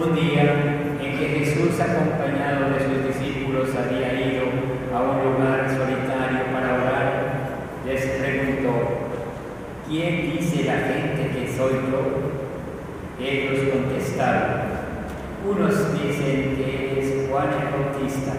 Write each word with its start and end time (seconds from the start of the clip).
Un 0.00 0.14
día 0.14 0.44
en 0.98 1.18
que 1.18 1.26
Jesús, 1.26 1.78
acompañado 1.78 2.70
de 2.70 2.80
sus 2.80 3.06
discípulos, 3.06 3.68
había 3.76 4.14
ido 4.14 4.44
a 4.94 5.02
un 5.02 5.34
lugar 5.34 5.68
solitario 5.68 6.46
para 6.50 6.74
orar, 6.74 7.22
les 7.84 8.06
preguntó, 8.06 9.10
¿quién 9.86 10.32
dice 10.32 10.64
la 10.64 10.78
gente 10.88 11.30
que 11.34 11.52
soy 11.54 11.72
yo? 11.92 12.32
Ellos 13.22 13.74
contestaron, 13.74 14.60
unos 15.46 15.92
dicen 15.92 16.56
que 16.56 16.92
eres 16.92 17.28
Juan 17.28 17.48
el 17.60 17.92
Bautista, 17.92 18.32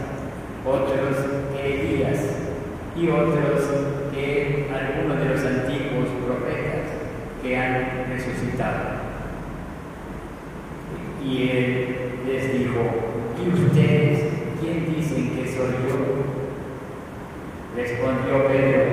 otros 0.65 1.15
que 1.55 1.93
Elías 1.93 2.25
y 2.97 3.07
otros 3.07 3.69
que 4.11 4.67
algunos 4.73 5.19
de 5.19 5.29
los 5.29 5.45
antiguos 5.45 6.09
profetas 6.25 6.89
que 7.43 7.55
han 7.55 8.07
resucitado. 8.09 9.00
Y 11.23 11.49
él 11.49 11.95
les 12.25 12.53
dijo, 12.53 12.79
¿y 13.37 13.49
ustedes 13.53 14.19
quién 14.59 14.95
dicen 14.95 15.29
que 15.35 15.47
soy 15.47 15.71
yo? 15.87 16.21
Respondió 17.75 18.47
Pedro, 18.47 18.83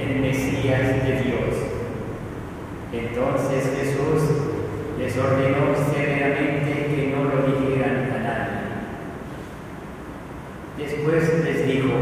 el 0.00 0.20
Mesías 0.20 1.04
de 1.04 1.12
Dios. 1.22 1.52
Entonces 2.92 3.72
Jesús 3.76 4.22
les 4.98 5.16
ordenó 5.16 5.74
severamente 5.92 6.86
que 6.94 7.14
no 7.16 7.24
lo 7.24 7.36
dijeran 7.46 8.12
a 8.12 8.18
nadie. 8.22 8.62
Después 10.76 11.44
les 11.44 11.66
dijo, 11.66 11.94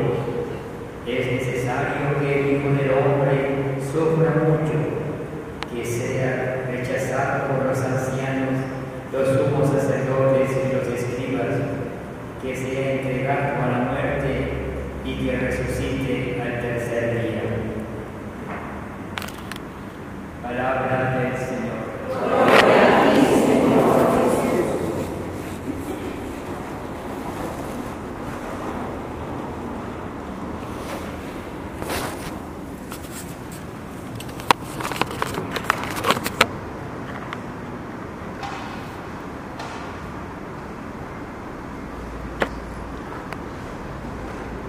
es 1.07 1.33
necesario 1.33 2.19
que 2.21 2.41
el 2.41 2.47
Hijo 2.57 2.69
del 2.71 2.91
Hombre 2.91 3.37
sufra 3.81 4.31
mucho, 4.45 4.77
que 5.73 5.85
sea 5.85 6.67
rechazado 6.71 7.49
por 7.49 7.67
los 7.67 7.79
ancianos, 7.79 8.50
los 9.13 9.29
sumos 9.29 9.69
sacerdotes 9.71 10.51
y 10.51 10.73
los 10.75 10.87
escribas, 10.87 11.57
que 12.41 12.57
sea 12.57 12.93
entregado 12.93 13.63
a 13.63 13.67
la 13.67 13.79
muerte 13.91 14.51
y 15.05 15.27
que 15.27 15.37
resucite 15.37 16.41
al 16.41 16.61
tercer 16.61 17.11
día. 17.21 17.43
Palabra 20.43 21.19
del 21.19 21.37
Señor. 21.37 21.81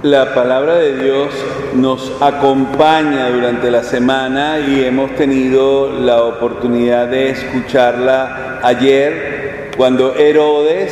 La 0.03 0.34
palabra 0.34 0.78
de 0.78 0.97
Dios 0.97 1.29
nos 1.75 2.12
acompaña 2.19 3.29
durante 3.29 3.69
la 3.69 3.84
semana 3.84 4.57
y 4.57 4.84
hemos 4.84 5.16
tenido 5.16 5.91
la 5.91 6.23
oportunidad 6.23 7.07
de 7.07 7.29
escucharla 7.29 8.61
ayer 8.63 9.69
cuando 9.78 10.16
Herodes 10.16 10.91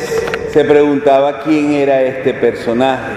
se 0.52 0.64
preguntaba 0.64 1.40
quién 1.40 1.72
era 1.72 2.02
este 2.02 2.34
personaje. 2.34 3.10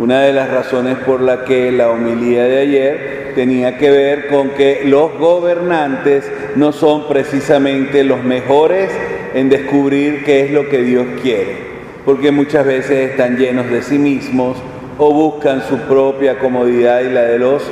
Una 0.00 0.22
de 0.22 0.32
las 0.32 0.50
razones 0.50 0.96
por 1.06 1.20
la 1.20 1.44
que 1.44 1.70
la 1.70 1.90
homilía 1.90 2.42
de 2.42 2.58
ayer 2.58 3.32
tenía 3.36 3.78
que 3.78 3.92
ver 3.92 4.26
con 4.26 4.50
que 4.50 4.82
los 4.84 5.16
gobernantes 5.16 6.28
no 6.56 6.72
son 6.72 7.06
precisamente 7.06 8.02
los 8.02 8.24
mejores 8.24 8.90
en 9.32 9.48
descubrir 9.48 10.24
qué 10.24 10.46
es 10.46 10.50
lo 10.50 10.68
que 10.68 10.82
Dios 10.82 11.06
quiere, 11.22 11.56
porque 12.04 12.32
muchas 12.32 12.66
veces 12.66 13.10
están 13.10 13.36
llenos 13.36 13.70
de 13.70 13.82
sí 13.82 13.96
mismos 13.96 14.60
o 14.98 15.12
buscan 15.12 15.62
su 15.68 15.78
propia 15.78 16.38
comodidad 16.38 17.00
y 17.00 17.10
la 17.10 17.22
de 17.22 17.38
los 17.38 17.62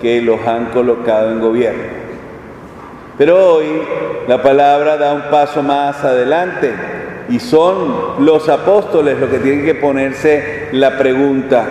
que 0.00 0.20
los 0.20 0.46
han 0.46 0.66
colocado 0.66 1.30
en 1.30 1.40
gobierno. 1.40 1.82
Pero 3.16 3.54
hoy 3.54 3.82
la 4.28 4.42
palabra 4.42 4.98
da 4.98 5.14
un 5.14 5.30
paso 5.30 5.62
más 5.62 6.04
adelante 6.04 6.74
y 7.28 7.38
son 7.38 8.24
los 8.24 8.48
apóstoles 8.48 9.18
los 9.18 9.30
que 9.30 9.38
tienen 9.38 9.64
que 9.64 9.74
ponerse 9.74 10.68
la 10.72 10.98
pregunta. 10.98 11.64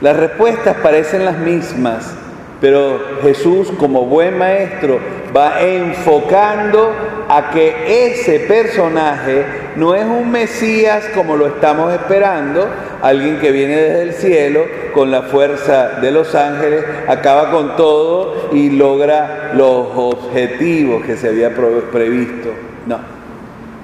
Las 0.00 0.16
respuestas 0.16 0.76
parecen 0.76 1.24
las 1.24 1.38
mismas, 1.38 2.14
pero 2.60 3.00
Jesús 3.22 3.70
como 3.78 4.06
buen 4.06 4.38
maestro 4.38 4.98
va 5.36 5.60
enfocando 5.60 6.92
a 7.28 7.50
que 7.50 8.10
ese 8.10 8.40
personaje 8.40 9.44
no 9.76 9.94
es 9.94 10.04
un 10.04 10.30
Mesías 10.30 11.04
como 11.14 11.36
lo 11.36 11.46
estamos 11.46 11.92
esperando, 11.92 12.66
alguien 13.02 13.38
que 13.38 13.52
viene 13.52 13.76
desde 13.76 14.02
el 14.02 14.12
cielo 14.14 14.64
con 14.94 15.10
la 15.10 15.22
fuerza 15.22 16.00
de 16.00 16.10
los 16.10 16.34
ángeles, 16.34 16.84
acaba 17.06 17.50
con 17.50 17.76
todo 17.76 18.48
y 18.52 18.70
logra 18.70 19.52
los 19.54 19.88
objetivos 19.94 21.04
que 21.04 21.16
se 21.16 21.28
había 21.28 21.54
previsto. 21.54 22.50
No, 22.86 22.98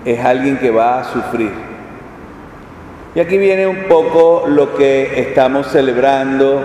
es 0.05 0.25
alguien 0.25 0.57
que 0.57 0.71
va 0.71 1.01
a 1.01 1.05
sufrir. 1.05 1.51
Y 3.15 3.21
aquí 3.21 3.39
viene 3.39 3.67
un 3.67 3.85
poco 3.85 4.45
lo 4.49 4.75
que 4.75 5.21
estamos 5.21 5.69
celebrando 5.69 6.65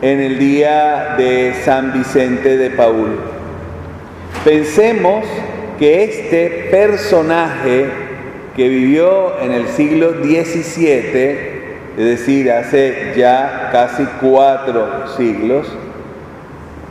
en 0.00 0.20
el 0.20 0.38
día 0.38 1.16
de 1.18 1.52
San 1.64 1.92
Vicente 1.92 2.56
de 2.56 2.70
Paul. 2.70 3.18
Pensemos 4.44 5.24
que 5.78 6.04
este 6.04 6.68
personaje 6.70 7.86
que 8.54 8.68
vivió 8.68 9.40
en 9.40 9.52
el 9.52 9.68
siglo 9.68 10.14
XVII, 10.22 11.56
es 11.98 12.04
decir, 12.04 12.50
hace 12.50 13.12
ya 13.16 13.68
casi 13.72 14.04
cuatro 14.20 15.06
siglos, 15.16 15.66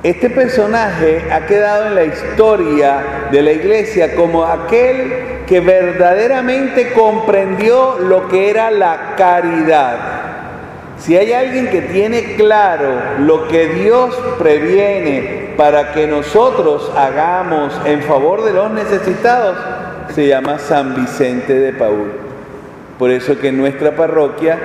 este 0.04 0.30
personaje 0.30 1.24
ha 1.32 1.48
quedado 1.48 1.88
en 1.88 1.96
la 1.96 2.04
historia 2.06 3.28
de 3.32 3.42
la 3.42 3.52
iglesia 3.54 4.14
como 4.14 4.46
aquel 4.46 5.14
que 5.48 5.60
verdaderamente 5.62 6.94
comprendió 6.94 7.98
lo 7.98 8.28
que 8.28 8.52
era 8.52 8.70
la 8.70 9.16
caridad. 9.18 10.15
Si 10.98 11.18
hay 11.18 11.34
alguien 11.34 11.70
que 11.70 11.82
tiene 11.82 12.36
claro 12.36 12.90
lo 13.20 13.48
que 13.48 13.68
Dios 13.68 14.16
previene 14.40 15.54
para 15.58 15.92
que 15.92 16.08
nosotros 16.08 16.92
hagamos 16.96 17.74
en 17.86 18.02
favor 18.04 18.44
de 18.44 18.54
los 18.54 18.72
necesitados, 18.72 19.58
se 20.14 20.28
llama 20.28 20.58
San 20.60 20.96
Vicente 20.96 21.54
de 21.54 21.74
Paul. 21.74 22.12
Por 22.98 23.12
eso 23.12 23.38
que 23.38 23.50
en 23.50 23.58
nuestra 23.58 23.96
parroquia 23.96 24.58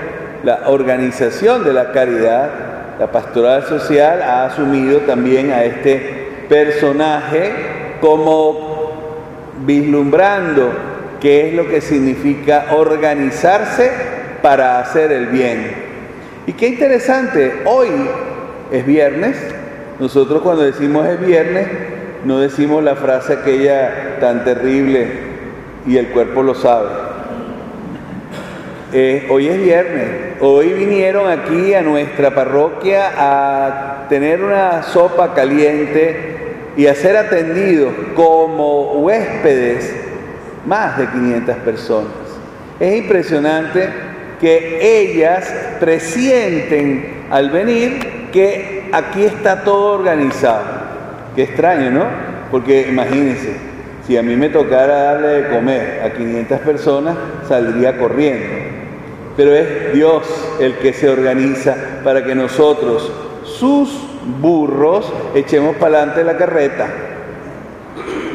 la 0.44 0.69
organización 0.69 1.65
de 1.65 1.73
la 1.73 1.93
caridad, 1.93 2.50
la 2.99 3.11
pastoral 3.11 3.65
social 3.65 4.23
ha 4.23 4.44
asumido 4.44 5.00
también 5.00 5.50
a 5.50 5.65
este 5.65 6.47
personaje 6.49 7.53
como 8.00 8.71
vislumbrando 9.67 10.71
qué 11.21 11.49
es 11.49 11.55
lo 11.55 11.69
que 11.69 11.81
significa 11.81 12.67
organizarse 12.76 13.91
para 14.43 14.79
hacer 14.79 15.12
el 15.12 15.26
bien. 15.26 15.90
Y 16.50 16.55
qué 16.55 16.67
interesante, 16.67 17.62
hoy 17.64 17.91
es 18.73 18.85
viernes, 18.85 19.37
nosotros 20.00 20.43
cuando 20.43 20.64
decimos 20.64 21.06
es 21.06 21.25
viernes, 21.25 21.69
no 22.25 22.41
decimos 22.41 22.82
la 22.82 22.97
frase 22.97 23.35
aquella 23.35 24.19
tan 24.19 24.43
terrible 24.43 25.06
y 25.87 25.97
el 25.97 26.08
cuerpo 26.08 26.43
lo 26.43 26.56
sabe. 26.56 26.88
Eh, 28.93 29.29
hoy 29.31 29.47
es 29.47 29.62
viernes, 29.62 30.08
hoy 30.41 30.73
vinieron 30.73 31.31
aquí 31.31 31.73
a 31.73 31.82
nuestra 31.82 32.35
parroquia 32.35 33.12
a 33.17 34.08
tener 34.08 34.43
una 34.43 34.82
sopa 34.82 35.35
caliente 35.35 36.73
y 36.76 36.88
a 36.88 36.97
ser 36.97 37.17
atendidos 37.17 37.93
como 38.17 38.94
huéspedes 38.94 39.94
más 40.67 40.99
de 40.99 41.06
500 41.11 41.56
personas. 41.58 42.11
Es 42.81 42.97
impresionante 42.97 44.10
que 44.41 45.03
ellas 45.03 45.53
presienten 45.79 47.25
al 47.31 47.51
venir 47.51 48.29
que 48.33 48.89
aquí 48.93 49.25
está 49.25 49.63
todo 49.63 49.95
organizado. 49.95 50.65
Qué 51.37 51.43
extraño, 51.43 51.91
¿no? 51.91 52.05
Porque 52.51 52.89
imagínense, 52.89 53.55
si 54.07 54.17
a 54.17 54.23
mí 54.23 54.37
me 54.37 54.49
tocara 54.49 55.03
darle 55.03 55.29
de 55.29 55.49
comer 55.49 56.03
a 56.05 56.11
500 56.11 56.59
personas, 56.61 57.17
saldría 57.49 57.99
corriendo. 57.99 58.47
Pero 59.37 59.55
es 59.55 59.93
Dios 59.93 60.23
el 60.59 60.75
que 60.79 60.93
se 60.93 61.09
organiza 61.09 61.77
para 62.03 62.25
que 62.25 62.35
nosotros, 62.35 63.13
sus 63.45 63.89
burros, 64.41 65.13
echemos 65.35 65.77
para 65.77 65.99
adelante 65.99 66.25
la 66.25 66.37
carreta. 66.37 66.89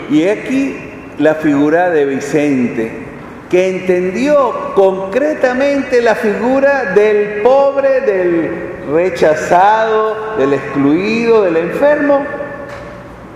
Y 0.10 0.28
aquí 0.28 0.78
la 1.20 1.36
figura 1.36 1.90
de 1.90 2.06
Vicente, 2.06 3.05
que 3.50 3.70
entendió 3.70 4.74
concretamente 4.74 6.02
la 6.02 6.16
figura 6.16 6.94
del 6.94 7.42
pobre, 7.42 8.02
del 8.02 8.76
rechazado, 8.92 10.36
del 10.38 10.54
excluido, 10.54 11.44
del 11.44 11.58
enfermo, 11.58 12.26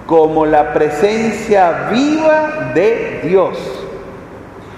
como 0.06 0.46
la 0.46 0.74
presencia 0.74 1.90
viva 1.92 2.72
de 2.74 3.22
Dios. 3.24 3.58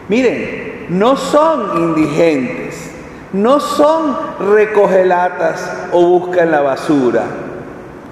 Miren, 0.10 0.88
no 0.90 1.16
son 1.16 1.78
indigentes, 1.78 2.92
no 3.32 3.62
son 3.62 4.18
recogelatas 4.54 5.88
o 5.94 6.20
buscan 6.20 6.52
la 6.52 6.62
basura, 6.62 7.24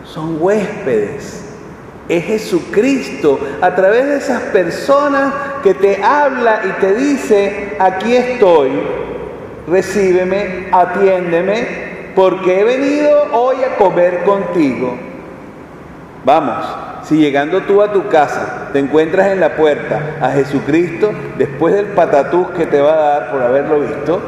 son 0.05 0.37
huéspedes 0.39 1.39
es 2.09 2.25
Jesucristo 2.25 3.39
a 3.61 3.75
través 3.75 4.07
de 4.07 4.17
esas 4.17 4.41
personas 4.41 5.31
que 5.63 5.73
te 5.73 6.03
habla 6.03 6.61
y 6.65 6.81
te 6.81 6.93
dice, 6.95 7.75
aquí 7.79 8.15
estoy, 8.15 8.71
recíbeme, 9.67 10.67
atiéndeme, 10.71 11.89
porque 12.15 12.61
he 12.61 12.63
venido 12.63 13.11
hoy 13.33 13.57
a 13.63 13.75
comer 13.77 14.23
contigo. 14.23 14.95
Vamos, 16.25 16.65
si 17.03 17.17
llegando 17.17 17.61
tú 17.61 17.81
a 17.81 17.91
tu 17.91 18.07
casa 18.07 18.69
te 18.73 18.79
encuentras 18.79 19.27
en 19.27 19.39
la 19.39 19.55
puerta 19.55 20.17
a 20.21 20.31
Jesucristo, 20.31 21.11
después 21.37 21.73
del 21.73 21.87
patatús 21.87 22.49
que 22.49 22.65
te 22.65 22.81
va 22.81 22.93
a 22.93 23.09
dar 23.19 23.31
por 23.31 23.41
haberlo 23.41 23.79
visto, 23.79 24.21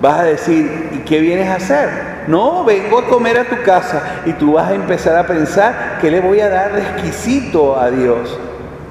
vas 0.00 0.20
a 0.20 0.24
decir, 0.24 0.90
¿y 0.92 0.98
qué 0.98 1.20
vienes 1.20 1.48
a 1.48 1.54
hacer? 1.54 2.12
No, 2.26 2.64
vengo 2.64 2.98
a 2.98 3.06
comer 3.06 3.38
a 3.38 3.44
tu 3.44 3.62
casa 3.62 4.02
y 4.26 4.32
tú 4.32 4.54
vas 4.54 4.70
a 4.70 4.74
empezar 4.74 5.16
a 5.16 5.26
pensar 5.26 5.98
que 6.00 6.10
le 6.10 6.20
voy 6.20 6.40
a 6.40 6.48
dar 6.48 6.78
exquisito 6.78 7.78
a 7.78 7.90
Dios. 7.90 8.38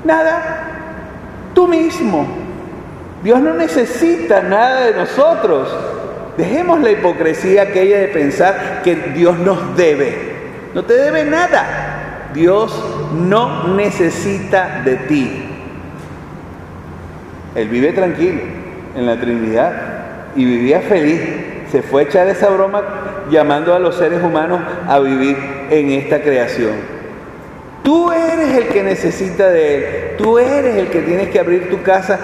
Nada, 0.04 0.61
tú 1.54 1.68
mismo. 1.68 2.28
Dios 3.24 3.40
no 3.42 3.54
necesita 3.54 4.42
nada 4.42 4.86
de 4.86 4.94
nosotros. 4.94 5.70
Dejemos 6.38 6.82
la 6.82 6.92
hipocresía 6.92 7.64
aquella 7.64 8.00
de 8.00 8.08
pensar 8.08 8.82
que 8.84 8.96
Dios 8.96 9.38
nos 9.38 9.76
debe. 9.76 10.32
No 10.74 10.84
te 10.84 10.94
debe 10.94 11.26
nada. 11.26 12.30
Dios 12.34 12.74
no 13.14 13.68
necesita 13.76 14.82
de 14.84 14.96
ti. 14.96 15.44
Él 17.56 17.68
vive 17.68 17.92
tranquilo 17.92 18.42
en 18.96 19.06
la 19.06 19.20
Trinidad 19.20 19.74
y 20.36 20.46
vivía 20.46 20.82
feliz. 20.82 21.22
Se 21.72 21.82
fue 21.82 22.04
a 22.04 22.06
echar 22.06 22.28
esa 22.28 22.50
broma 22.50 22.82
llamando 23.30 23.74
a 23.74 23.80
los 23.80 23.96
seres 23.96 24.24
humanos 24.24 24.62
a 24.88 25.00
vivir 25.00 25.38
en 25.70 25.92
esta 25.92 26.22
creación. 26.22 27.01
Tú 27.84 28.12
eres 28.12 28.58
el 28.58 28.68
que 28.68 28.84
necesita 28.84 29.50
de 29.50 29.76
Él, 29.76 29.84
tú 30.18 30.38
eres 30.38 30.76
el 30.76 30.88
que 30.90 31.02
tienes 31.02 31.30
que 31.30 31.40
abrir 31.40 31.70
tu 31.70 31.82
casa, 31.82 32.20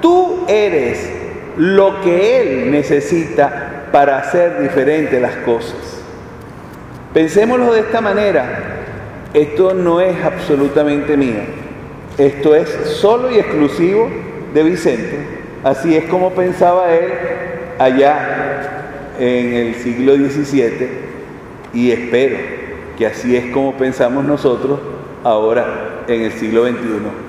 tú 0.00 0.44
eres 0.48 1.10
lo 1.56 2.00
que 2.02 2.40
Él 2.40 2.70
necesita 2.70 3.86
para 3.90 4.18
hacer 4.18 4.60
diferentes 4.60 5.20
las 5.20 5.36
cosas. 5.36 6.02
Pensémoslo 7.14 7.72
de 7.72 7.80
esta 7.80 8.00
manera, 8.00 8.84
esto 9.32 9.74
no 9.74 10.00
es 10.00 10.22
absolutamente 10.22 11.16
mío, 11.16 11.40
esto 12.18 12.54
es 12.54 12.68
solo 13.00 13.30
y 13.30 13.38
exclusivo 13.38 14.08
de 14.52 14.62
Vicente, 14.62 15.18
así 15.64 15.96
es 15.96 16.04
como 16.04 16.30
pensaba 16.30 16.92
él 16.94 17.12
allá 17.78 19.14
en 19.18 19.54
el 19.54 19.74
siglo 19.76 20.14
XVII 20.14 20.88
y 21.72 21.90
espero 21.90 22.36
que 22.96 23.06
así 23.06 23.36
es 23.36 23.52
como 23.52 23.76
pensamos 23.76 24.24
nosotros 24.24 24.80
ahora 25.24 26.04
en 26.06 26.22
el 26.22 26.32
siglo 26.32 26.66
XXI. 26.66 27.27